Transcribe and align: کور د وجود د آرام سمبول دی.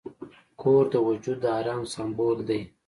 کور 0.61 0.83
د 0.93 0.95
وجود 1.07 1.37
د 1.41 1.45
آرام 1.59 1.81
سمبول 1.93 2.37
دی. 2.49 2.61